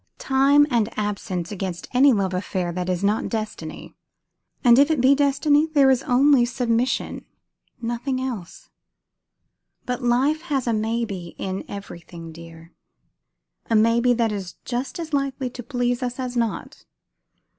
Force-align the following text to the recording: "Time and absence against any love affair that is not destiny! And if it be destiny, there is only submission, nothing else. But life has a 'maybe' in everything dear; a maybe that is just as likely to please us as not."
"Time 0.17 0.65
and 0.71 0.89
absence 0.97 1.51
against 1.51 1.87
any 1.93 2.11
love 2.11 2.33
affair 2.33 2.71
that 2.71 2.89
is 2.89 3.03
not 3.03 3.29
destiny! 3.29 3.93
And 4.63 4.79
if 4.79 4.89
it 4.89 4.99
be 4.99 5.13
destiny, 5.13 5.67
there 5.67 5.91
is 5.91 6.01
only 6.01 6.43
submission, 6.43 7.23
nothing 7.79 8.19
else. 8.19 8.71
But 9.85 10.01
life 10.01 10.41
has 10.41 10.65
a 10.65 10.73
'maybe' 10.73 11.35
in 11.37 11.63
everything 11.67 12.31
dear; 12.31 12.73
a 13.69 13.75
maybe 13.75 14.11
that 14.13 14.31
is 14.31 14.53
just 14.65 14.97
as 14.99 15.13
likely 15.13 15.51
to 15.51 15.61
please 15.61 16.01
us 16.01 16.19
as 16.19 16.35
not." 16.35 16.83